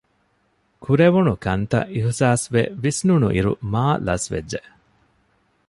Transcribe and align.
ކުރެވުނުކަންތައް 0.83 1.89
އިހުސާސްވެ 1.93 2.61
ވިސްނުނުއިރު 2.83 3.51
މާލަސްވެއްޖެ 3.73 4.59